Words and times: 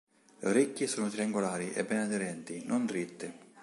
Le 0.39 0.49
orecchie 0.49 0.87
sono 0.87 1.09
triangolari 1.09 1.73
e 1.73 1.85
ben 1.85 1.99
aderenti, 1.99 2.63
non 2.65 2.87
dritte. 2.87 3.49